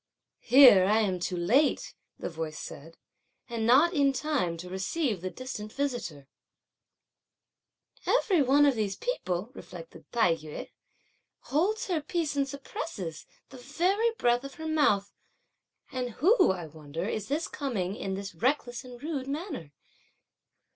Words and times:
"Here 0.39 0.85
I 0.85 0.97
am 1.01 1.19
too 1.19 1.37
late!" 1.37 1.93
the 2.17 2.27
voice 2.27 2.57
said, 2.57 2.97
"and 3.47 3.67
not 3.67 3.93
in 3.93 4.13
time 4.13 4.57
to 4.57 4.67
receive 4.67 5.21
the 5.21 5.29
distant 5.29 5.71
visitor!" 5.71 6.27
"Every 8.07 8.41
one 8.41 8.65
of 8.65 8.73
all 8.73 8.77
these 8.77 8.95
people," 8.95 9.51
reflected 9.53 10.11
Tai 10.11 10.37
yü, 10.37 10.71
"holds 11.41 11.85
her 11.85 12.01
peace 12.01 12.35
and 12.35 12.49
suppresses 12.49 13.27
the 13.49 13.57
very 13.59 14.09
breath 14.17 14.43
of 14.43 14.55
her 14.55 14.67
mouth; 14.67 15.13
and 15.91 16.09
who, 16.13 16.49
I 16.49 16.65
wonder, 16.65 17.07
is 17.07 17.27
this 17.27 17.47
coming 17.47 17.95
in 17.95 18.15
this 18.15 18.33
reckless 18.33 18.83
and 18.83 18.99
rude 19.03 19.27
manner?" 19.27 19.71